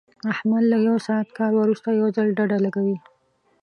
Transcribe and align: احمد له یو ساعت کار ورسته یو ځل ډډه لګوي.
احمد 0.33 0.63
له 0.71 0.77
یو 0.87 0.97
ساعت 1.07 1.27
کار 1.37 1.51
ورسته 1.57 1.89
یو 1.99 2.07
ځل 2.15 2.27
ډډه 2.37 2.57
لګوي. 2.65 2.97